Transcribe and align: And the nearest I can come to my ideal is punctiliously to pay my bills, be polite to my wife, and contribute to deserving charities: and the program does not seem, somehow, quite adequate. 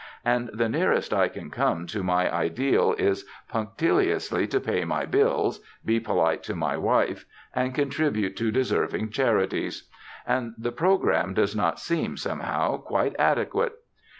And 0.25 0.49
the 0.51 0.67
nearest 0.67 1.13
I 1.13 1.27
can 1.27 1.51
come 1.51 1.85
to 1.85 2.01
my 2.01 2.27
ideal 2.33 2.93
is 2.97 3.23
punctiliously 3.47 4.47
to 4.47 4.59
pay 4.59 4.83
my 4.83 5.05
bills, 5.05 5.59
be 5.85 5.99
polite 5.99 6.41
to 6.45 6.55
my 6.55 6.75
wife, 6.75 7.25
and 7.53 7.75
contribute 7.75 8.35
to 8.37 8.49
deserving 8.49 9.11
charities: 9.11 9.87
and 10.25 10.55
the 10.57 10.71
program 10.71 11.35
does 11.35 11.55
not 11.55 11.79
seem, 11.79 12.17
somehow, 12.17 12.77
quite 12.77 13.15
adequate. 13.19 13.73